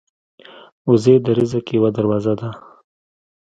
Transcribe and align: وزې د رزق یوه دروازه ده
وزې 0.89 1.15
د 1.25 1.27
رزق 1.37 1.65
یوه 1.77 1.89
دروازه 1.97 2.33
ده 2.39 2.49